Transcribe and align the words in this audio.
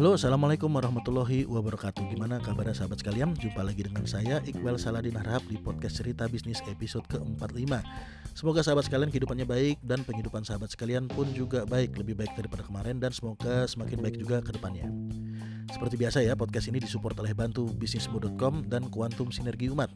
Halo, 0.00 0.16
Assalamualaikum 0.16 0.72
warahmatullahi 0.72 1.44
wabarakatuh. 1.44 2.08
Gimana 2.08 2.40
kabarnya 2.40 2.72
sahabat 2.72 3.04
sekalian? 3.04 3.36
Jumpa 3.36 3.60
lagi 3.60 3.84
dengan 3.84 4.08
saya 4.08 4.40
Iqbal 4.48 4.80
Saladin 4.80 5.12
Harhab 5.12 5.44
di 5.44 5.60
podcast 5.60 6.00
cerita 6.00 6.24
bisnis 6.24 6.64
episode 6.72 7.04
ke-45 7.12 7.84
Semoga 8.32 8.64
sahabat 8.64 8.88
sekalian 8.88 9.12
kehidupannya 9.12 9.44
baik 9.44 9.76
dan 9.84 10.00
penghidupan 10.00 10.40
sahabat 10.40 10.72
sekalian 10.72 11.04
pun 11.04 11.28
juga 11.36 11.68
baik 11.68 12.00
Lebih 12.00 12.16
baik 12.16 12.32
daripada 12.32 12.64
kemarin 12.64 12.96
dan 12.96 13.12
semoga 13.12 13.68
semakin 13.68 14.00
baik 14.00 14.16
juga 14.16 14.40
ke 14.40 14.56
depannya. 14.56 14.88
Seperti 15.68 16.00
biasa 16.00 16.24
ya, 16.24 16.32
podcast 16.32 16.72
ini 16.72 16.80
disupport 16.80 17.20
oleh 17.20 17.36
bantu 17.36 17.68
bisnismu.com 17.68 18.72
dan 18.72 18.88
Kuantum 18.88 19.28
Sinergi 19.28 19.68
Umat 19.68 19.92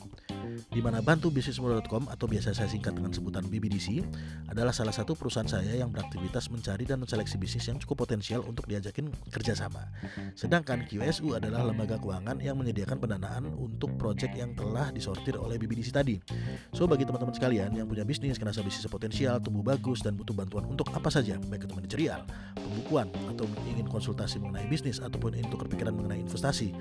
di 0.71 0.81
mana 0.81 1.01
bantu 1.01 1.31
bisnismu.com 1.31 2.11
atau 2.11 2.27
biasa 2.29 2.55
saya 2.55 2.69
singkat 2.71 2.95
dengan 2.95 3.11
sebutan 3.11 3.47
BBDC 3.47 4.05
adalah 4.51 4.71
salah 4.71 4.93
satu 4.95 5.19
perusahaan 5.19 5.49
saya 5.49 5.75
yang 5.75 5.91
beraktivitas 5.91 6.53
mencari 6.53 6.85
dan 6.85 7.01
menseleksi 7.01 7.41
bisnis 7.41 7.67
yang 7.67 7.79
cukup 7.81 8.07
potensial 8.07 8.45
untuk 8.45 8.69
diajakin 8.69 9.11
kerjasama. 9.33 9.91
Sedangkan 10.37 10.87
QSU 10.87 11.35
adalah 11.35 11.67
lembaga 11.67 11.99
keuangan 11.99 12.39
yang 12.39 12.61
menyediakan 12.61 13.01
pendanaan 13.01 13.51
untuk 13.57 13.97
proyek 13.97 14.37
yang 14.37 14.53
telah 14.53 14.93
disortir 14.95 15.35
oleh 15.41 15.57
BBDC 15.57 15.91
tadi. 15.91 16.21
So 16.77 16.85
bagi 16.85 17.09
teman-teman 17.09 17.35
sekalian 17.35 17.75
yang 17.75 17.89
punya 17.89 18.05
bisnis, 18.07 18.37
kerasa 18.37 18.61
bisnis 18.61 18.87
potensial, 18.87 19.41
tumbuh 19.41 19.65
bagus 19.65 20.05
dan 20.05 20.15
butuh 20.15 20.37
bantuan 20.37 20.69
untuk 20.69 20.91
apa 20.93 21.09
saja, 21.09 21.41
baik 21.49 21.67
itu 21.67 21.75
manajerial, 21.75 22.23
pembukuan, 22.55 23.09
atau 23.33 23.49
ingin 23.67 23.87
konsultasi 23.89 24.39
mengenai 24.39 24.69
bisnis 24.69 25.01
ataupun 25.01 25.35
untuk 25.41 25.67
kepikiran 25.67 25.97
mengenai 25.97 26.21
investasi, 26.23 26.75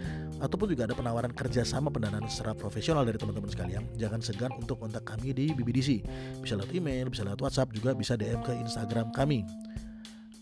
ataupun 0.43 0.75
juga 0.75 0.89
ada 0.89 0.95
penawaran 0.97 1.31
kerjasama 1.31 1.87
pendanaan 1.93 2.27
secara 2.27 2.57
profesional 2.57 3.07
dari 3.07 3.15
teman-teman 3.15 3.49
sekalian 3.49 3.62
jangan 3.97 4.19
segan 4.19 4.51
untuk 4.55 4.81
kontak 4.81 5.05
kami 5.05 5.31
di 5.31 5.53
BBDC. 5.53 6.03
Bisa 6.41 6.57
lewat 6.57 6.71
email, 6.73 7.07
bisa 7.11 7.23
lewat 7.23 7.39
WhatsApp, 7.39 7.71
juga 7.71 7.93
bisa 7.93 8.17
DM 8.17 8.41
ke 8.43 8.51
Instagram 8.57 9.13
kami. 9.13 9.45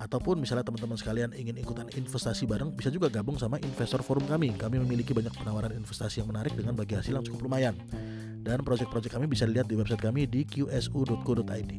Ataupun 0.01 0.41
misalnya 0.41 0.65
teman-teman 0.65 0.97
sekalian 0.97 1.29
ingin 1.37 1.61
ikutan 1.61 1.85
investasi 1.93 2.49
bareng, 2.49 2.73
bisa 2.73 2.89
juga 2.89 3.13
gabung 3.13 3.37
sama 3.37 3.61
investor 3.61 4.01
forum 4.01 4.25
kami. 4.25 4.49
Kami 4.57 4.81
memiliki 4.81 5.13
banyak 5.13 5.29
penawaran 5.37 5.77
investasi 5.77 6.25
yang 6.25 6.29
menarik 6.33 6.57
dengan 6.57 6.73
bagi 6.73 6.97
hasil 6.97 7.13
yang 7.13 7.25
cukup 7.25 7.45
lumayan. 7.45 7.77
Dan 8.41 8.65
proyek-proyek 8.65 9.13
kami 9.13 9.29
bisa 9.29 9.45
dilihat 9.45 9.69
di 9.69 9.77
website 9.77 10.01
kami 10.01 10.25
di 10.25 10.41
qsu.co.id. 10.41 11.71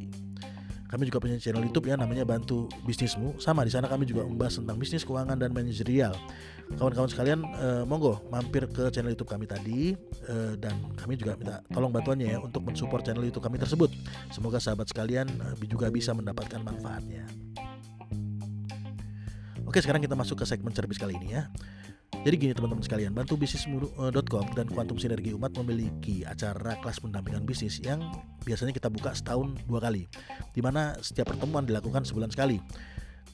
Kami 0.93 1.09
juga 1.09 1.25
punya 1.25 1.41
channel 1.41 1.65
YouTube 1.65 1.89
ya 1.89 1.97
namanya 1.97 2.29
Bantu 2.29 2.69
Bisnismu. 2.85 3.41
Sama 3.41 3.65
di 3.65 3.73
sana 3.73 3.89
kami 3.89 4.05
juga 4.05 4.29
membahas 4.29 4.61
tentang 4.61 4.77
bisnis, 4.77 5.09
keuangan 5.09 5.41
dan 5.41 5.49
manajerial. 5.57 6.13
Kawan-kawan 6.77 7.09
sekalian 7.09 7.41
eh, 7.41 7.85
monggo 7.89 8.21
mampir 8.29 8.69
ke 8.69 8.93
channel 8.93 9.17
YouTube 9.17 9.33
kami 9.33 9.49
tadi 9.49 9.97
eh, 10.29 10.53
dan 10.61 10.77
kami 11.01 11.17
juga 11.17 11.33
minta 11.41 11.65
tolong 11.73 11.89
bantuannya 11.89 12.37
ya 12.37 12.39
untuk 12.45 12.69
mensupport 12.69 13.01
channel 13.01 13.25
YouTube 13.25 13.41
kami 13.41 13.57
tersebut. 13.57 13.89
Semoga 14.37 14.61
sahabat 14.61 14.93
sekalian 14.93 15.33
eh, 15.33 15.65
juga 15.65 15.89
bisa 15.89 16.13
mendapatkan 16.13 16.61
manfaatnya. 16.61 17.25
Oke, 19.65 19.81
sekarang 19.81 20.05
kita 20.05 20.13
masuk 20.13 20.37
ke 20.37 20.45
segmen 20.45 20.77
cerbis 20.77 21.01
kali 21.01 21.17
ini 21.17 21.41
ya. 21.41 21.49
Jadi 22.23 22.39
gini 22.39 22.55
teman-teman 22.55 22.87
sekalian, 22.87 23.11
bantu 23.11 23.35
bisnismu.com 23.35 24.47
dan 24.55 24.71
Kuantum 24.71 24.95
Sinergi 24.95 25.35
Umat 25.35 25.59
memiliki 25.59 26.23
acara 26.23 26.79
kelas 26.79 27.03
pendampingan 27.03 27.43
bisnis 27.43 27.83
yang 27.83 27.99
biasanya 28.47 28.71
kita 28.71 28.87
buka 28.87 29.11
setahun 29.11 29.59
dua 29.67 29.83
kali, 29.83 30.07
di 30.55 30.63
mana 30.63 30.95
setiap 31.03 31.35
pertemuan 31.35 31.67
dilakukan 31.67 32.07
sebulan 32.07 32.31
sekali. 32.31 32.63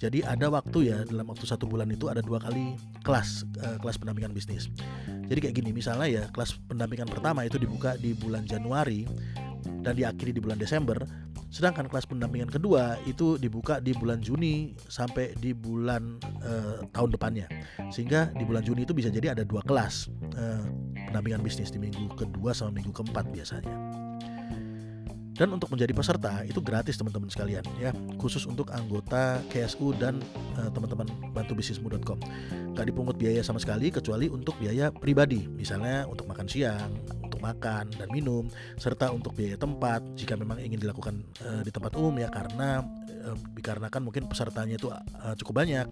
Jadi 0.00 0.25
ada 0.25 0.48
waktu 0.48 0.89
ya 0.89 1.05
dalam 1.05 1.28
waktu 1.28 1.45
satu 1.45 1.69
bulan 1.69 1.92
itu 1.92 2.08
ada 2.08 2.25
dua 2.25 2.41
kali 2.41 2.80
kelas 3.05 3.45
uh, 3.61 3.77
kelas 3.77 4.00
pendampingan 4.00 4.33
bisnis. 4.33 4.72
Jadi 5.28 5.36
kayak 5.36 5.55
gini 5.61 5.77
misalnya 5.77 6.08
ya 6.08 6.25
kelas 6.33 6.56
pendampingan 6.64 7.12
pertama 7.12 7.45
itu 7.45 7.61
dibuka 7.61 7.92
di 8.00 8.17
bulan 8.17 8.48
Januari 8.48 9.05
dan 9.84 9.92
diakhiri 10.00 10.33
di 10.33 10.41
bulan 10.41 10.56
Desember. 10.56 10.97
Sedangkan 11.49 11.89
kelas 11.89 12.05
pendampingan 12.05 12.53
kedua 12.53 13.01
itu 13.09 13.41
dibuka 13.41 13.81
di 13.81 13.97
bulan 13.97 14.21
Juni 14.21 14.77
sampai 14.77 15.33
di 15.41 15.57
bulan 15.57 16.21
uh, 16.45 16.85
tahun 16.93 17.17
depannya. 17.17 17.49
Sehingga 17.89 18.29
di 18.37 18.45
bulan 18.45 18.61
Juni 18.61 18.85
itu 18.85 18.93
bisa 18.93 19.09
jadi 19.09 19.33
ada 19.33 19.48
dua 19.48 19.64
kelas 19.64 20.13
uh, 20.37 20.64
pendampingan 21.08 21.41
bisnis 21.41 21.73
di 21.73 21.81
minggu 21.81 22.13
kedua 22.20 22.53
sama 22.53 22.77
minggu 22.77 22.92
keempat 22.92 23.33
biasanya. 23.33 23.98
Dan 25.39 25.55
untuk 25.55 25.70
menjadi 25.70 25.95
peserta 25.95 26.42
itu 26.42 26.58
gratis 26.58 26.98
teman-teman 26.98 27.31
sekalian 27.31 27.63
ya, 27.79 27.95
khusus 28.19 28.42
untuk 28.42 28.75
anggota 28.75 29.39
KSU 29.47 29.95
dan 29.95 30.19
uh, 30.58 30.67
teman-teman 30.75 31.07
bantu 31.31 31.55
bisnismu.com. 31.55 32.19
Gak 32.75 32.87
dipungut 32.91 33.14
biaya 33.14 33.39
sama 33.47 33.63
sekali 33.63 33.95
kecuali 33.95 34.27
untuk 34.27 34.58
biaya 34.58 34.91
pribadi, 34.91 35.47
misalnya 35.47 36.11
untuk 36.11 36.27
makan 36.27 36.51
siang, 36.51 36.91
untuk 37.39 37.47
makan 37.47 37.95
dan 37.95 38.09
minum, 38.11 38.51
serta 38.75 39.15
untuk 39.15 39.31
biaya 39.39 39.55
tempat 39.55 40.03
jika 40.19 40.35
memang 40.35 40.59
ingin 40.59 40.83
dilakukan 40.83 41.23
uh, 41.47 41.63
di 41.63 41.71
tempat 41.71 41.95
umum 41.95 42.19
ya 42.19 42.27
karena 42.35 42.83
uh, 43.23 43.39
dikarenakan 43.55 44.03
mungkin 44.03 44.27
pesertanya 44.27 44.75
itu 44.75 44.91
uh, 44.91 45.35
cukup 45.39 45.63
banyak. 45.63 45.87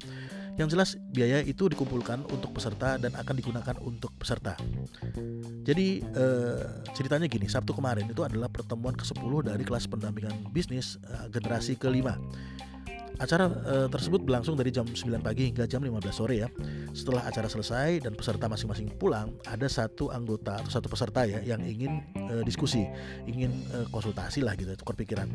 Yang 0.56 0.68
jelas 0.72 0.90
biaya 1.12 1.44
itu 1.44 1.68
dikumpulkan 1.68 2.24
untuk 2.32 2.56
peserta 2.56 2.96
dan 2.96 3.12
akan 3.12 3.34
digunakan 3.36 3.76
untuk 3.84 4.08
peserta. 4.16 4.56
Jadi 5.68 6.00
eh, 6.00 6.64
ceritanya 6.96 7.28
gini, 7.28 7.44
Sabtu 7.44 7.76
kemarin 7.76 8.08
itu 8.08 8.24
adalah 8.24 8.48
pertemuan 8.48 8.96
ke-10 8.96 9.52
dari 9.52 9.60
kelas 9.68 9.84
pendampingan 9.84 10.48
bisnis 10.56 10.96
eh, 11.04 11.28
generasi 11.28 11.76
kelima. 11.76 12.16
Acara 13.16 13.48
eh, 13.48 13.88
tersebut 13.88 14.20
berlangsung 14.20 14.60
dari 14.60 14.68
jam 14.68 14.84
9 14.84 15.24
pagi 15.24 15.48
hingga 15.48 15.64
jam 15.64 15.80
15 15.80 16.12
sore 16.12 16.44
ya. 16.44 16.48
Setelah 16.92 17.24
acara 17.24 17.48
selesai 17.48 18.04
dan 18.04 18.12
peserta 18.12 18.44
masing-masing 18.44 18.92
pulang, 19.00 19.32
ada 19.48 19.64
satu 19.68 20.12
anggota 20.12 20.60
atau 20.60 20.68
satu 20.68 20.88
peserta 20.92 21.24
ya 21.24 21.40
yang 21.40 21.64
ingin 21.64 22.04
eh, 22.28 22.42
diskusi, 22.44 22.84
ingin 23.24 23.52
eh, 23.72 23.86
konsultasi 23.88 24.44
lah 24.44 24.52
gitu, 24.54 24.76
tukar 24.76 24.96
pikiran. 24.96 25.32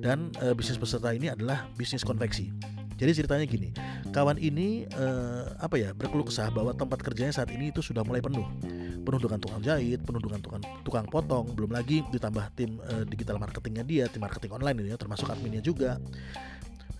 Dan 0.00 0.32
eh, 0.40 0.56
bisnis 0.56 0.80
peserta 0.80 1.12
ini 1.12 1.28
adalah 1.28 1.68
bisnis 1.76 2.02
konveksi. 2.02 2.52
Jadi 3.00 3.16
ceritanya 3.16 3.46
gini, 3.48 3.72
kawan 4.12 4.36
ini 4.36 4.84
eh, 4.84 5.44
apa 5.56 5.80
ya 5.80 5.96
berkeluh 5.96 6.28
kesah 6.28 6.52
bahwa 6.52 6.76
tempat 6.76 7.00
kerjanya 7.00 7.32
saat 7.32 7.48
ini 7.48 7.72
itu 7.72 7.80
sudah 7.80 8.04
mulai 8.04 8.20
penuh, 8.20 8.44
penuh 9.00 9.16
dengan 9.16 9.40
tukang 9.40 9.64
jahit, 9.64 10.04
penuh 10.04 10.20
dengan 10.20 10.44
tukang 10.44 10.60
tukang 10.84 11.08
potong, 11.08 11.48
belum 11.56 11.72
lagi 11.72 12.04
ditambah 12.12 12.44
tim 12.52 12.76
eh, 12.76 13.08
digital 13.08 13.40
marketingnya 13.40 13.88
dia, 13.88 14.04
tim 14.04 14.20
marketing 14.20 14.52
online 14.52 14.84
ini 14.84 14.88
ya, 14.92 15.00
termasuk 15.00 15.32
adminnya 15.32 15.64
juga. 15.64 15.96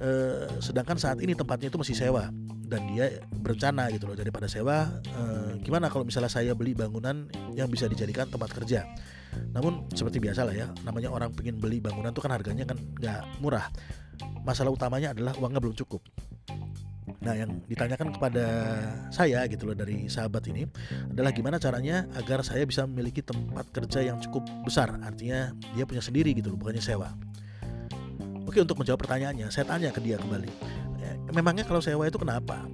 Eh, 0.00 0.48
sedangkan 0.64 0.96
saat 0.96 1.20
ini 1.20 1.36
tempatnya 1.36 1.68
itu 1.68 1.76
masih 1.76 1.92
sewa 1.92 2.32
dan 2.64 2.88
dia 2.88 3.20
berencana 3.28 3.92
gitu 3.92 4.08
loh 4.08 4.16
daripada 4.16 4.48
sewa, 4.48 4.88
eh, 5.04 5.60
gimana 5.60 5.92
kalau 5.92 6.08
misalnya 6.08 6.32
saya 6.32 6.56
beli 6.56 6.72
bangunan 6.72 7.28
yang 7.52 7.68
bisa 7.68 7.84
dijadikan 7.84 8.24
tempat 8.24 8.48
kerja. 8.56 8.88
Namun 9.52 9.92
seperti 9.92 10.16
biasa 10.16 10.48
lah 10.48 10.56
ya, 10.56 10.66
namanya 10.88 11.12
orang 11.12 11.36
pengen 11.36 11.60
beli 11.60 11.84
bangunan 11.84 12.16
tuh 12.16 12.24
kan 12.24 12.32
harganya 12.32 12.64
kan 12.64 12.80
nggak 12.80 13.44
murah 13.44 13.68
masalah 14.44 14.72
utamanya 14.72 15.12
adalah 15.12 15.36
uangnya 15.36 15.60
belum 15.60 15.76
cukup. 15.76 16.00
Nah, 17.20 17.36
yang 17.36 17.60
ditanyakan 17.68 18.16
kepada 18.16 18.46
saya 19.12 19.44
gitu 19.50 19.68
loh 19.68 19.76
dari 19.76 20.08
sahabat 20.08 20.40
ini 20.48 20.64
adalah 21.12 21.36
gimana 21.36 21.60
caranya 21.60 22.08
agar 22.16 22.40
saya 22.40 22.64
bisa 22.64 22.88
memiliki 22.88 23.20
tempat 23.20 23.68
kerja 23.68 24.00
yang 24.00 24.16
cukup 24.24 24.46
besar. 24.64 24.96
Artinya 25.04 25.52
dia 25.76 25.84
punya 25.84 26.00
sendiri 26.00 26.32
gitu 26.32 26.54
loh, 26.54 26.58
bukannya 26.60 26.80
sewa. 26.80 27.12
Oke, 28.50 28.58
untuk 28.58 28.82
menjawab 28.82 29.06
pertanyaannya, 29.06 29.46
saya 29.54 29.62
tanya 29.62 29.94
ke 29.94 30.02
dia 30.02 30.18
kembali. 30.18 30.50
Eh, 31.06 31.14
memangnya 31.30 31.62
kalau 31.62 31.78
sewa 31.78 32.02
itu 32.10 32.18
kenapa? 32.18 32.66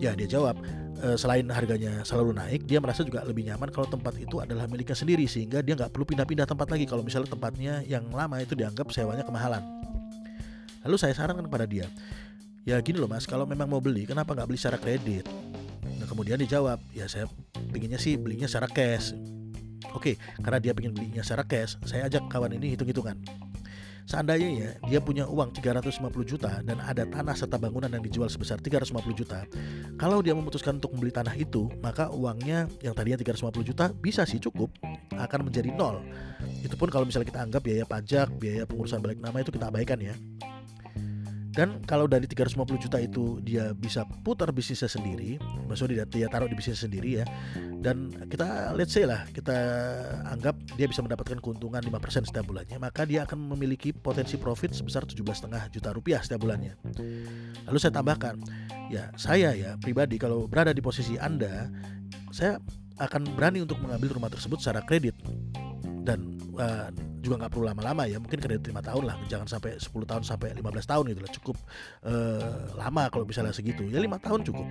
Ya, 0.00 0.16
dia 0.16 0.24
jawab, 0.24 0.56
e, 1.04 1.20
selain 1.20 1.44
harganya 1.52 2.00
selalu 2.00 2.32
naik, 2.32 2.64
dia 2.64 2.80
merasa 2.80 3.04
juga 3.04 3.20
lebih 3.28 3.44
nyaman 3.44 3.68
kalau 3.68 3.84
tempat 3.84 4.16
itu 4.16 4.40
adalah 4.40 4.64
miliknya 4.64 4.96
sendiri 4.96 5.28
sehingga 5.28 5.60
dia 5.60 5.76
nggak 5.76 5.92
perlu 5.92 6.08
pindah-pindah 6.08 6.48
tempat 6.48 6.72
lagi 6.72 6.88
kalau 6.88 7.04
misalnya 7.04 7.28
tempatnya 7.28 7.84
yang 7.84 8.08
lama 8.08 8.40
itu 8.40 8.56
dianggap 8.56 8.88
sewanya 8.88 9.20
kemahalan. 9.20 9.60
Lalu 10.86 10.96
saya 10.96 11.12
sarankan 11.12 11.44
kepada 11.44 11.68
dia, 11.68 11.90
ya 12.64 12.80
gini 12.80 12.96
loh 12.96 13.10
mas, 13.10 13.28
kalau 13.28 13.44
memang 13.44 13.68
mau 13.68 13.84
beli, 13.84 14.08
kenapa 14.08 14.32
nggak 14.32 14.48
beli 14.48 14.56
secara 14.56 14.80
kredit? 14.80 15.28
Nah 15.84 16.08
kemudian 16.08 16.40
dijawab, 16.40 16.80
ya 16.96 17.04
saya 17.04 17.28
pinginnya 17.68 18.00
sih 18.00 18.16
belinya 18.16 18.48
secara 18.48 18.70
cash. 18.70 19.12
Oke, 19.92 20.16
karena 20.40 20.56
dia 20.56 20.72
pengen 20.72 20.96
belinya 20.96 21.20
secara 21.20 21.44
cash, 21.44 21.76
saya 21.84 22.08
ajak 22.08 22.30
kawan 22.32 22.54
ini 22.54 22.72
hitung-hitungan. 22.72 23.47
Seandainya 24.08 24.48
ya 24.48 24.70
dia 24.88 25.00
punya 25.04 25.28
uang 25.28 25.52
350 25.52 26.00
juta 26.24 26.64
dan 26.64 26.80
ada 26.80 27.04
tanah 27.04 27.36
serta 27.36 27.60
bangunan 27.60 27.92
yang 27.92 28.00
dijual 28.00 28.32
sebesar 28.32 28.56
350 28.56 29.04
juta. 29.12 29.44
Kalau 30.00 30.24
dia 30.24 30.32
memutuskan 30.32 30.80
untuk 30.80 30.96
membeli 30.96 31.12
tanah 31.12 31.36
itu, 31.36 31.68
maka 31.84 32.08
uangnya 32.08 32.72
yang 32.80 32.96
tadinya 32.96 33.20
350 33.20 33.68
juta 33.68 33.92
bisa 33.92 34.24
sih 34.24 34.40
cukup 34.40 34.72
akan 35.12 35.52
menjadi 35.52 35.76
nol. 35.76 36.00
Itu 36.64 36.80
pun 36.80 36.88
kalau 36.88 37.04
misalnya 37.04 37.28
kita 37.28 37.40
anggap 37.44 37.60
biaya 37.60 37.84
pajak, 37.84 38.32
biaya 38.40 38.64
pengurusan 38.64 39.04
balik 39.04 39.20
nama 39.20 39.44
itu 39.44 39.52
kita 39.52 39.68
abaikan 39.68 40.00
ya. 40.00 40.16
Dan 41.58 41.82
kalau 41.82 42.06
dari 42.06 42.30
350 42.30 42.86
juta 42.86 43.02
itu 43.02 43.42
dia 43.42 43.74
bisa 43.74 44.06
putar 44.22 44.54
bisnisnya 44.54 44.86
sendiri, 44.86 45.42
maksudnya 45.66 46.06
dia, 46.06 46.30
taruh 46.30 46.46
di 46.46 46.54
bisnis 46.54 46.78
sendiri 46.78 47.18
ya. 47.18 47.26
Dan 47.82 48.14
kita 48.30 48.78
let's 48.78 48.94
say 48.94 49.02
lah, 49.02 49.26
kita 49.34 49.58
anggap 50.30 50.54
dia 50.78 50.86
bisa 50.86 51.02
mendapatkan 51.02 51.42
keuntungan 51.42 51.82
5% 51.82 52.30
setiap 52.30 52.46
bulannya, 52.46 52.78
maka 52.78 53.02
dia 53.02 53.26
akan 53.26 53.58
memiliki 53.58 53.90
potensi 53.90 54.38
profit 54.38 54.70
sebesar 54.70 55.02
17,5 55.02 55.50
juta 55.74 55.90
rupiah 55.90 56.22
setiap 56.22 56.46
bulannya. 56.46 56.78
Lalu 57.66 57.78
saya 57.82 57.90
tambahkan, 57.90 58.38
ya 58.86 59.10
saya 59.18 59.50
ya 59.58 59.74
pribadi 59.82 60.14
kalau 60.14 60.46
berada 60.46 60.70
di 60.70 60.78
posisi 60.78 61.18
Anda, 61.18 61.66
saya 62.30 62.62
akan 63.02 63.34
berani 63.34 63.66
untuk 63.66 63.82
mengambil 63.82 64.14
rumah 64.14 64.30
tersebut 64.30 64.62
secara 64.62 64.86
kredit 64.86 65.18
dan 66.06 66.38
uh, 66.54 66.94
juga 67.20 67.44
nggak 67.44 67.52
perlu 67.52 67.64
lama-lama 67.66 68.06
ya 68.06 68.18
mungkin 68.22 68.38
kredit 68.38 68.66
lima 68.70 68.82
tahun 68.82 69.04
lah 69.08 69.16
jangan 69.26 69.46
sampai 69.46 69.76
10 69.76 69.90
tahun 69.90 70.22
sampai 70.22 70.54
15 70.54 70.90
tahun 70.90 71.04
gitu 71.12 71.20
lah 71.20 71.32
cukup 71.34 71.56
uh, 72.06 72.78
lama 72.78 73.10
kalau 73.10 73.24
misalnya 73.26 73.52
segitu 73.52 73.84
ya 73.86 73.98
lima 73.98 74.16
tahun 74.22 74.46
cukup 74.46 74.66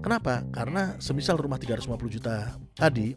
Kenapa? 0.00 0.40
Karena 0.48 0.96
semisal 0.96 1.36
rumah 1.36 1.60
350 1.60 1.92
juta 2.08 2.56
tadi 2.72 3.12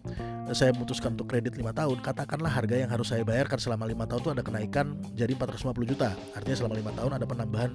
saya 0.51 0.75
memutuskan 0.75 1.15
untuk 1.15 1.31
kredit 1.31 1.55
5 1.55 1.63
tahun, 1.71 1.97
katakanlah 2.03 2.51
harga 2.51 2.75
yang 2.75 2.91
harus 2.91 3.07
saya 3.07 3.23
bayarkan 3.23 3.55
selama 3.55 3.87
lima 3.87 4.03
tahun 4.03 4.19
itu 4.19 4.31
ada 4.35 4.43
kenaikan 4.43 4.99
jadi 5.15 5.31
450 5.31 5.87
juta. 5.87 6.11
Artinya 6.35 6.57
selama 6.59 6.75
lima 6.75 6.91
tahun 6.91 7.11
ada 7.15 7.23
penambahan 7.23 7.71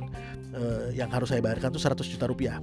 eh, 0.53 0.87
yang 0.93 1.09
harus 1.09 1.33
saya 1.33 1.41
bayarkan 1.41 1.73
itu 1.73 1.81
100 1.81 2.05
juta 2.05 2.29
rupiah. 2.29 2.61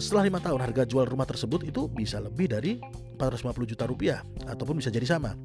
Setelah 0.00 0.24
lima 0.28 0.40
tahun 0.40 0.60
harga 0.60 0.88
jual 0.88 1.04
rumah 1.04 1.28
tersebut 1.28 1.68
itu 1.68 1.84
bisa 1.90 2.16
lebih 2.16 2.48
dari 2.48 2.80
450 3.20 3.72
juta 3.76 3.84
rupiah 3.84 4.18
ataupun 4.48 4.80
bisa 4.80 4.88
jadi 4.88 5.04
sama. 5.04 5.36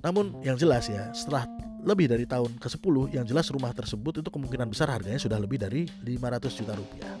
Namun 0.00 0.40
yang 0.40 0.56
jelas 0.56 0.88
ya 0.88 1.12
setelah 1.12 1.44
lebih 1.84 2.08
dari 2.08 2.28
tahun 2.28 2.60
ke-10 2.60 3.16
yang 3.16 3.24
jelas 3.24 3.48
rumah 3.52 3.72
tersebut 3.72 4.20
itu 4.20 4.28
kemungkinan 4.28 4.68
besar 4.68 4.92
harganya 4.92 5.20
sudah 5.20 5.40
lebih 5.40 5.60
dari 5.60 5.88
500 6.04 6.60
juta 6.60 6.72
rupiah. 6.76 7.12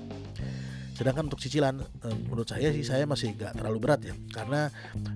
Sedangkan 0.96 1.32
untuk 1.32 1.40
cicilan 1.40 1.80
eh, 1.80 2.16
menurut 2.28 2.44
saya 2.44 2.68
sih 2.76 2.84
saya 2.84 3.08
masih 3.08 3.32
gak 3.32 3.56
terlalu 3.56 3.78
berat 3.80 4.04
ya 4.04 4.12
karena 4.36 4.68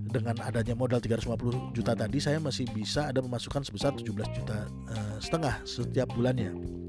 dengan 0.09 0.41
adanya 0.41 0.73
modal 0.73 0.97
350 0.97 1.77
juta 1.77 1.93
tadi 1.93 2.25
saya 2.25 2.41
masih 2.41 2.65
bisa 2.73 3.13
ada 3.13 3.21
pemasukan 3.21 3.69
sebesar 3.69 3.93
17 3.93 4.09
juta 4.33 4.65
uh, 4.89 5.17
setengah 5.21 5.61
setiap 5.69 6.09
bulannya. 6.17 6.84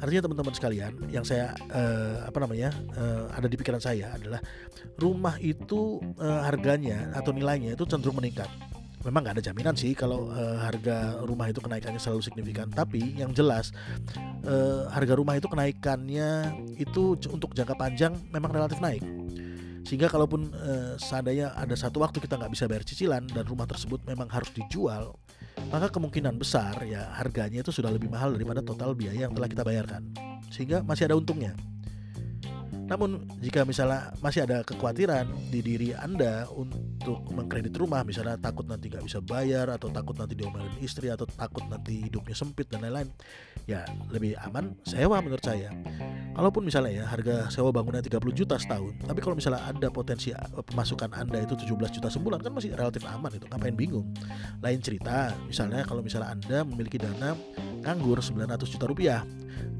Artinya 0.00 0.22
teman-teman 0.24 0.54
sekalian 0.56 0.92
yang 1.12 1.24
saya 1.28 1.52
uh, 1.68 2.24
apa 2.24 2.40
namanya 2.40 2.72
uh, 2.96 3.28
ada 3.36 3.46
di 3.46 3.56
pikiran 3.60 3.80
saya 3.80 4.16
adalah 4.16 4.40
rumah 4.96 5.36
itu 5.36 6.00
uh, 6.16 6.40
harganya 6.48 7.12
atau 7.12 7.36
nilainya 7.36 7.76
itu 7.76 7.84
cenderung 7.84 8.16
meningkat. 8.16 8.48
Memang 9.00 9.24
nggak 9.24 9.40
ada 9.40 9.44
jaminan 9.44 9.76
sih 9.76 9.96
kalau 9.96 10.28
uh, 10.28 10.60
harga 10.60 11.24
rumah 11.24 11.48
itu 11.48 11.60
kenaikannya 11.60 12.00
selalu 12.00 12.20
signifikan. 12.24 12.68
Tapi 12.72 13.16
yang 13.16 13.32
jelas 13.32 13.72
uh, 14.44 14.88
harga 14.92 15.16
rumah 15.16 15.36
itu 15.36 15.48
kenaikannya 15.48 16.52
itu 16.80 17.16
untuk 17.28 17.52
jangka 17.52 17.76
panjang 17.76 18.16
memang 18.32 18.52
relatif 18.52 18.80
naik. 18.80 19.04
Sehingga 19.84 20.12
kalaupun 20.12 20.52
uh, 20.52 20.96
seandainya 21.00 21.56
ada 21.56 21.72
satu 21.76 22.04
waktu 22.04 22.20
kita 22.20 22.36
nggak 22.40 22.52
bisa 22.52 22.64
bayar 22.68 22.84
cicilan 22.84 23.24
dan 23.28 23.44
rumah 23.48 23.64
tersebut 23.64 24.04
memang 24.04 24.28
harus 24.28 24.52
dijual 24.52 25.16
maka 25.70 25.86
kemungkinan 25.88 26.34
besar 26.34 26.82
ya 26.82 27.14
harganya 27.14 27.62
itu 27.62 27.70
sudah 27.70 27.94
lebih 27.94 28.10
mahal 28.10 28.34
daripada 28.34 28.58
total 28.58 28.92
biaya 28.98 29.30
yang 29.30 29.34
telah 29.34 29.46
kita 29.46 29.62
bayarkan. 29.62 30.02
Sehingga 30.50 30.82
masih 30.82 31.06
ada 31.06 31.14
untungnya. 31.14 31.54
Namun 32.90 33.22
jika 33.38 33.62
misalnya 33.62 34.10
masih 34.18 34.42
ada 34.50 34.66
kekhawatiran 34.66 35.30
di 35.54 35.62
diri 35.62 35.94
Anda 35.94 36.50
untuk 36.50 37.22
mengkredit 37.30 37.70
rumah, 37.78 38.02
misalnya 38.02 38.34
takut 38.34 38.66
nanti 38.66 38.90
nggak 38.90 39.06
bisa 39.06 39.22
bayar 39.22 39.70
atau 39.70 39.94
takut 39.94 40.18
nanti 40.18 40.34
diomelin 40.34 40.74
istri 40.82 41.06
atau 41.06 41.22
takut 41.22 41.62
nanti 41.70 42.10
hidupnya 42.10 42.34
sempit 42.34 42.66
dan 42.66 42.82
lain-lain, 42.82 43.06
ya 43.70 43.86
lebih 44.10 44.34
aman 44.42 44.74
sewa 44.82 45.22
menurut 45.22 45.42
saya. 45.42 45.70
Kalaupun 46.34 46.66
misalnya 46.66 47.02
ya 47.02 47.04
harga 47.06 47.50
sewa 47.50 47.70
bangunan 47.70 48.02
30 48.02 48.18
juta 48.34 48.56
setahun, 48.58 48.94
tapi 49.02 49.20
kalau 49.22 49.34
misalnya 49.38 49.62
ada 49.66 49.88
potensi 49.92 50.34
eh, 50.34 50.62
pemasukan 50.62 51.10
Anda 51.14 51.42
itu 51.46 51.54
17 51.54 52.00
juta 52.00 52.08
sebulan 52.10 52.42
kan 52.42 52.50
masih 52.54 52.74
relatif 52.74 53.06
aman 53.06 53.30
itu, 53.34 53.46
ngapain 53.50 53.76
bingung. 53.76 54.06
Lain 54.62 54.80
cerita, 54.82 55.34
misalnya 55.46 55.86
kalau 55.86 56.02
misalnya 56.02 56.34
Anda 56.34 56.58
memiliki 56.66 56.98
dana 56.98 57.34
nganggur 57.82 58.18
900 58.22 58.66
juta 58.66 58.84
rupiah 58.90 59.22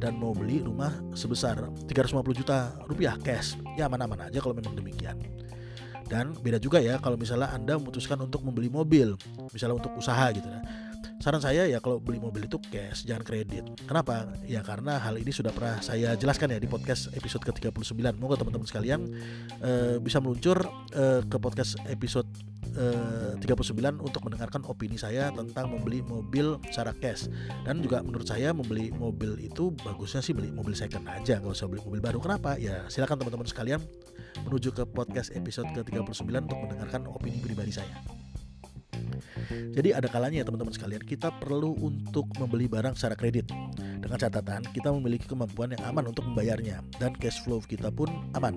dan 0.00 0.16
mau 0.16 0.32
beli 0.32 0.64
rumah 0.64 0.90
sebesar 1.12 1.68
350 1.88 2.40
juta 2.40 2.72
rupiah 2.88 3.16
cash 3.20 3.60
ya 3.76 3.88
aman-aman 3.88 4.28
aja 4.28 4.40
kalau 4.40 4.56
memang 4.56 4.72
demikian 4.72 5.16
dan 6.10 6.34
beda 6.34 6.58
juga 6.58 6.82
ya 6.82 6.98
kalau 6.98 7.14
misalnya 7.14 7.52
anda 7.54 7.78
memutuskan 7.78 8.18
untuk 8.18 8.42
membeli 8.42 8.66
mobil 8.66 9.14
misalnya 9.54 9.78
untuk 9.78 9.94
usaha 9.94 10.32
gitu 10.34 10.48
ya 10.48 10.60
saran 11.20 11.44
saya 11.44 11.68
ya 11.68 11.78
kalau 11.84 12.00
beli 12.00 12.16
mobil 12.16 12.48
itu 12.48 12.56
cash 12.72 13.04
jangan 13.04 13.22
kredit. 13.22 13.64
Kenapa? 13.84 14.24
Ya 14.48 14.64
karena 14.64 14.96
hal 14.96 15.20
ini 15.20 15.28
sudah 15.28 15.52
pernah 15.52 15.76
saya 15.84 16.16
jelaskan 16.16 16.56
ya 16.56 16.58
di 16.58 16.66
podcast 16.66 17.12
episode 17.12 17.44
ke-39 17.44 18.16
moga 18.16 18.40
teman-teman 18.40 18.64
sekalian 18.64 19.04
uh, 19.60 20.00
bisa 20.00 20.16
meluncur 20.18 20.64
uh, 20.96 21.20
ke 21.20 21.36
podcast 21.36 21.76
episode 21.92 22.26
uh, 22.80 23.36
39 23.36 23.76
untuk 24.00 24.24
mendengarkan 24.24 24.64
opini 24.64 24.96
saya 24.96 25.28
tentang 25.28 25.68
membeli 25.68 26.00
mobil 26.00 26.56
secara 26.72 26.96
cash. 26.96 27.28
Dan 27.68 27.84
juga 27.84 28.00
menurut 28.00 28.24
saya 28.24 28.56
membeli 28.56 28.88
mobil 28.88 29.36
itu 29.44 29.76
bagusnya 29.84 30.24
sih 30.24 30.32
beli 30.32 30.48
mobil 30.48 30.72
second 30.72 31.04
aja 31.04 31.36
nggak 31.36 31.52
usah 31.52 31.68
beli 31.68 31.84
mobil 31.84 32.00
baru. 32.00 32.18
Kenapa? 32.24 32.56
Ya 32.56 32.88
silakan 32.88 33.20
teman-teman 33.20 33.44
sekalian 33.44 33.84
menuju 34.48 34.72
ke 34.72 34.88
podcast 34.88 35.36
episode 35.36 35.68
ke-39 35.76 36.24
untuk 36.48 36.58
mendengarkan 36.64 37.04
opini 37.12 37.44
pribadi 37.44 37.76
saya 37.76 38.19
jadi 39.74 39.98
ada 39.98 40.08
kalanya 40.10 40.42
ya 40.42 40.46
teman-teman 40.46 40.74
sekalian 40.74 41.02
kita 41.02 41.30
perlu 41.40 41.76
untuk 41.80 42.26
membeli 42.36 42.66
barang 42.66 42.94
secara 42.96 43.14
kredit. 43.14 43.48
Dengan 44.00 44.16
catatan 44.16 44.64
kita 44.72 44.90
memiliki 44.90 45.28
kemampuan 45.28 45.76
yang 45.76 45.82
aman 45.86 46.10
untuk 46.10 46.24
membayarnya 46.26 46.80
dan 46.96 47.12
cash 47.16 47.40
flow 47.44 47.60
kita 47.60 47.92
pun 47.92 48.08
aman. 48.34 48.56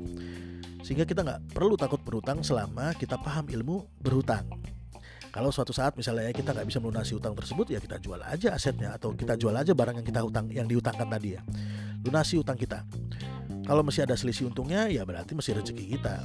Sehingga 0.83 1.07
kita 1.07 1.23
nggak 1.23 1.55
perlu 1.55 1.79
takut 1.79 1.99
berhutang 2.03 2.43
selama 2.43 2.91
kita 2.95 3.15
paham 3.19 3.47
ilmu 3.47 3.87
berhutang. 4.03 4.43
Kalau 5.33 5.49
suatu 5.49 5.73
saat 5.73 5.97
misalnya 5.97 6.29
kita 6.29 6.53
nggak 6.53 6.67
bisa 6.69 6.77
melunasi 6.77 7.17
utang 7.17 7.33
tersebut 7.33 7.65
ya 7.73 7.81
kita 7.81 7.97
jual 7.97 8.21
aja 8.21 8.53
asetnya 8.53 8.93
atau 8.93 9.17
kita 9.17 9.33
jual 9.33 9.55
aja 9.55 9.73
barang 9.73 9.97
yang 9.97 10.05
kita 10.05 10.21
hutang 10.21 10.45
yang 10.53 10.69
dihutangkan 10.69 11.09
tadi 11.09 11.39
ya. 11.39 11.41
Lunasi 12.05 12.37
utang 12.37 12.53
kita. 12.59 12.85
Kalau 13.63 13.81
masih 13.81 14.05
ada 14.05 14.13
selisih 14.13 14.51
untungnya 14.51 14.85
ya 14.91 15.01
berarti 15.07 15.33
masih 15.33 15.57
rezeki 15.57 15.97
kita 15.97 16.21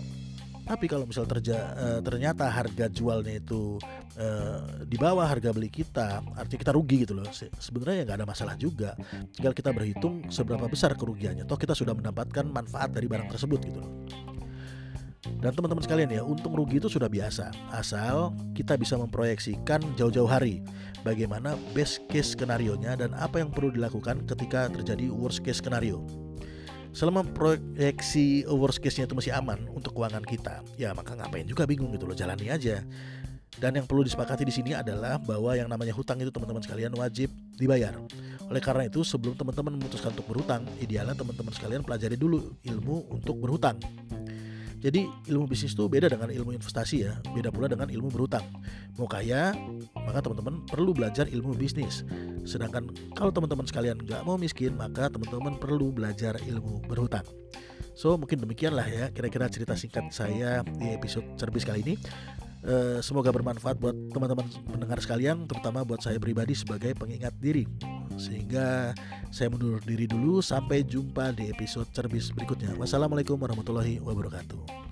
tapi 0.69 0.85
kalau 0.85 1.09
misal 1.09 1.25
terja, 1.25 1.73
uh, 1.73 2.01
ternyata 2.05 2.45
harga 2.53 2.93
jualnya 2.93 3.41
itu 3.41 3.81
uh, 4.21 4.85
di 4.85 5.01
bawah 5.01 5.25
harga 5.25 5.49
beli 5.49 5.73
kita, 5.73 6.21
artinya 6.37 6.61
kita 6.61 6.73
rugi 6.77 7.09
gitu 7.09 7.17
loh. 7.17 7.25
Se 7.33 7.49
sebenarnya 7.57 8.05
nggak 8.05 8.19
ada 8.21 8.29
masalah 8.29 8.55
juga. 8.61 8.93
Tinggal 9.33 9.57
kita 9.57 9.73
berhitung 9.73 10.29
seberapa 10.29 10.69
besar 10.69 10.93
kerugiannya. 10.93 11.49
Toh 11.49 11.57
kita 11.57 11.73
sudah 11.73 11.97
mendapatkan 11.97 12.45
manfaat 12.45 12.93
dari 12.93 13.09
barang 13.09 13.33
tersebut 13.33 13.61
gitu 13.65 13.81
loh. 13.81 13.93
Dan 15.41 15.57
teman-teman 15.57 15.83
sekalian 15.83 16.11
ya, 16.13 16.23
untung 16.23 16.53
rugi 16.53 16.79
itu 16.79 16.93
sudah 16.93 17.09
biasa. 17.09 17.51
Asal 17.73 18.37
kita 18.53 18.77
bisa 18.77 19.01
memproyeksikan 19.01 19.81
jauh-jauh 19.97 20.29
hari 20.29 20.61
bagaimana 21.01 21.57
best 21.73 22.05
case 22.13 22.37
skenario 22.37 22.77
nya 22.77 22.93
dan 22.93 23.17
apa 23.17 23.41
yang 23.41 23.49
perlu 23.49 23.73
dilakukan 23.73 24.29
ketika 24.29 24.69
terjadi 24.69 25.09
worst 25.09 25.41
case 25.41 25.65
skenario 25.65 26.28
selama 26.99 27.23
proyeksi 27.23 28.43
worst 28.51 28.83
case-nya 28.83 29.07
itu 29.07 29.15
masih 29.15 29.31
aman 29.31 29.71
untuk 29.71 29.95
keuangan 29.95 30.27
kita, 30.27 30.67
ya 30.75 30.91
maka 30.91 31.15
ngapain 31.15 31.47
juga 31.47 31.63
bingung 31.63 31.95
gitu 31.95 32.11
loh, 32.11 32.17
jalani 32.19 32.51
aja. 32.51 32.83
Dan 33.55 33.79
yang 33.79 33.87
perlu 33.87 34.03
disepakati 34.03 34.43
di 34.43 34.51
sini 34.51 34.75
adalah 34.75 35.15
bahwa 35.23 35.55
yang 35.55 35.71
namanya 35.71 35.95
hutang 35.95 36.19
itu 36.19 36.35
teman-teman 36.35 36.59
sekalian 36.59 36.91
wajib 36.99 37.31
dibayar. 37.55 37.95
Oleh 38.51 38.59
karena 38.59 38.91
itu, 38.91 39.07
sebelum 39.07 39.39
teman-teman 39.39 39.79
memutuskan 39.79 40.11
untuk 40.11 40.27
berhutang, 40.27 40.67
idealnya 40.83 41.15
teman-teman 41.15 41.55
sekalian 41.55 41.87
pelajari 41.87 42.19
dulu 42.19 42.59
ilmu 42.67 43.15
untuk 43.15 43.39
berhutang. 43.39 43.79
Jadi 44.79 45.11
ilmu 45.27 45.51
bisnis 45.51 45.75
itu 45.75 45.91
beda 45.91 46.07
dengan 46.07 46.31
ilmu 46.31 46.55
investasi 46.55 46.97
ya, 47.03 47.19
beda 47.35 47.51
pula 47.51 47.67
dengan 47.67 47.91
ilmu 47.91 48.15
berhutang. 48.15 48.47
Mau 48.95 49.11
kaya, 49.11 49.51
maka 49.95 50.23
teman-teman 50.23 50.63
perlu 50.71 50.95
belajar 50.95 51.27
ilmu 51.27 51.59
bisnis. 51.59 52.07
Sedangkan 52.47 52.87
kalau 53.19 53.35
teman-teman 53.35 53.67
sekalian 53.67 53.99
nggak 53.99 54.23
mau 54.23 54.39
miskin, 54.39 54.79
maka 54.79 55.11
teman-teman 55.11 55.59
perlu 55.59 55.91
belajar 55.91 56.39
ilmu 56.47 56.87
berhutang. 56.87 57.27
So 57.99 58.15
mungkin 58.15 58.39
demikianlah 58.39 58.87
ya 58.87 59.05
kira-kira 59.11 59.51
cerita 59.51 59.75
singkat 59.75 60.15
saya 60.15 60.63
di 60.63 60.95
episode 60.95 61.27
cerbis 61.35 61.67
kali 61.67 61.83
ini. 61.83 61.95
Uh, 62.63 62.99
semoga 63.03 63.31
bermanfaat 63.35 63.79
buat 63.79 63.95
teman-teman 64.15 64.47
pendengar 64.67 64.99
sekalian, 65.03 65.47
terutama 65.51 65.83
buat 65.83 66.03
saya 66.03 66.19
pribadi 66.23 66.55
sebagai 66.55 66.95
pengingat 66.95 67.35
diri. 67.39 67.67
Sehingga 68.19 68.93
saya 69.31 69.49
mundur 69.49 69.81
diri 69.81 70.11
dulu. 70.11 70.43
Sampai 70.43 70.85
jumpa 70.85 71.33
di 71.33 71.49
episode 71.49 71.89
cerbis 71.95 72.35
berikutnya. 72.35 72.75
Wassalamualaikum 72.77 73.39
warahmatullahi 73.39 74.03
wabarakatuh. 74.03 74.88